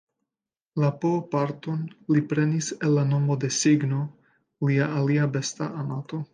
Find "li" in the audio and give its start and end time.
2.15-2.23